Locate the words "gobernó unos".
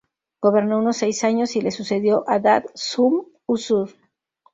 0.41-0.97